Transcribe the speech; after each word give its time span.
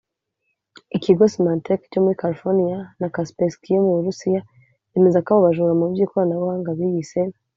Ikigo 0.97 1.23
Symantec 1.33 1.81
cyo 1.91 1.99
muri 2.03 2.19
California 2.23 2.77
na 2.99 3.07
Kaspersky 3.15 3.67
yo 3.71 3.81
mu 3.85 3.91
Burusiya 3.97 4.41
byemeza 4.89 5.19
ko 5.25 5.29
abo 5.31 5.39
bajura 5.45 5.73
mu 5.79 5.85
by’ikoranabuhanga 5.91 6.71
biyise 6.77 7.21